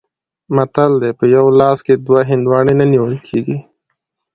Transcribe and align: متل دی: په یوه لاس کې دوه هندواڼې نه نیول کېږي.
متل 0.55 0.91
دی: 1.01 1.11
په 1.19 1.25
یوه 1.35 1.51
لاس 1.59 1.77
کې 1.85 1.93
دوه 2.05 2.19
هندواڼې 2.29 2.73
نه 2.79 2.85
نیول 2.91 3.15
کېږي. 3.27 3.57